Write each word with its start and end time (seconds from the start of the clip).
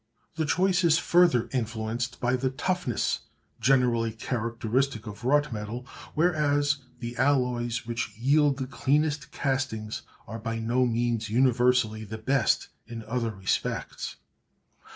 The 0.33 0.47
choice 0.47 0.83
is 0.83 0.97
further 0.97 1.47
influenced 1.53 2.19
by 2.19 2.35
the 2.35 2.49
toughness 2.49 3.19
generally 3.59 4.11
characteristic 4.11 5.05
of 5.05 5.23
wrought 5.23 5.53
metal, 5.53 5.85
whereas 6.15 6.77
the 6.99 7.15
alloys 7.17 7.85
which 7.85 8.11
yield 8.17 8.57
the 8.57 8.65
cleanest 8.65 9.31
castings 9.31 10.01
are 10.25 10.39
by 10.39 10.57
no 10.57 10.87
means 10.87 11.29
universally 11.29 12.03
the 12.03 12.17
best 12.17 12.69
in 12.87 13.03
other 13.03 13.29
respects. 13.29 14.15